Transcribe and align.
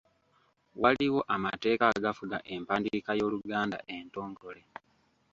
Waliwo 0.81 1.21
amateeka 1.35 1.83
agafuga 1.95 2.37
empandiika 2.53 3.11
y’Oluganda 3.19 3.77
entongole. 3.95 4.61